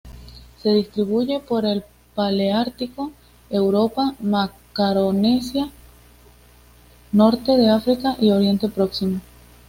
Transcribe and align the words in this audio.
Se 0.63 0.73
distribuye 0.73 1.41
por 1.41 1.63
el 1.63 1.83
paleártico: 2.15 3.11
Europa, 3.51 4.15
Macaronesia, 4.19 5.69
norte 7.11 7.55
de 7.55 7.69
África 7.69 8.15
y 8.19 8.31
Oriente 8.31 8.67
Próximo. 8.67 9.21